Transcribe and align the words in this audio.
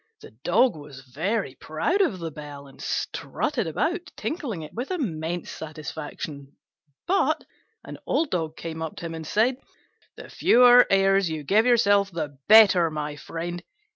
The 0.21 0.31
Dog 0.43 0.75
was 0.75 1.01
very 1.01 1.53
proud 1.53 2.01
of 2.01 2.17
the 2.17 2.31
bell, 2.31 2.65
and 2.65 2.81
strutted 2.81 3.67
about 3.67 4.11
tinkling 4.17 4.63
it 4.63 4.73
with 4.73 4.89
immense 4.89 5.51
satisfaction. 5.51 6.57
But 7.05 7.43
an 7.83 7.99
old 8.07 8.31
dog 8.31 8.57
came 8.57 8.81
up 8.81 8.95
to 8.95 9.05
him 9.05 9.13
and 9.13 9.27
said, 9.27 9.57
"The 10.17 10.27
fewer 10.27 10.87
airs 10.89 11.29
you 11.29 11.43
give 11.43 11.67
yourself 11.67 12.09
the 12.09 12.39
better, 12.47 12.89
my 12.89 13.15
friend. 13.15 13.61